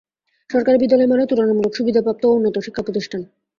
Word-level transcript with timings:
সরকারি 0.49 0.77
বিদ্যালয় 0.79 1.09
মানে 1.11 1.23
তুলনামূলক 1.29 1.73
সুবিধাপ্রাপ্ত 1.75 2.23
ও 2.25 2.35
উন্নত 2.37 2.55
শিক্ষাপ্রতিষ্ঠান। 2.59 3.21